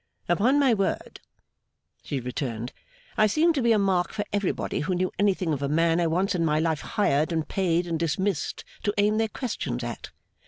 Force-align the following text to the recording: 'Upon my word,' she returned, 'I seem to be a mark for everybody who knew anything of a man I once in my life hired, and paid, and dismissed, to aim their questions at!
'Upon 0.27 0.57
my 0.59 0.73
word,' 0.73 1.19
she 2.01 2.19
returned, 2.19 2.73
'I 3.19 3.27
seem 3.27 3.53
to 3.53 3.61
be 3.61 3.71
a 3.71 3.77
mark 3.77 4.13
for 4.13 4.25
everybody 4.33 4.79
who 4.79 4.95
knew 4.95 5.11
anything 5.19 5.53
of 5.53 5.61
a 5.61 5.69
man 5.69 5.99
I 5.99 6.07
once 6.07 6.33
in 6.33 6.43
my 6.43 6.59
life 6.59 6.81
hired, 6.81 7.31
and 7.31 7.47
paid, 7.47 7.85
and 7.85 7.99
dismissed, 7.99 8.65
to 8.81 8.95
aim 8.97 9.19
their 9.19 9.29
questions 9.29 9.83
at! 9.83 10.09